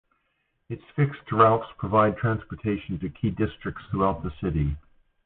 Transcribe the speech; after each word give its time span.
Its 0.67 0.81
fixed 0.95 1.31
routes 1.31 1.67
provide 1.77 2.17
transportation 2.17 2.97
to 2.97 3.07
key 3.09 3.29
districts 3.29 3.83
throughout 3.91 4.23
the 4.23 4.31
city. 4.41 4.75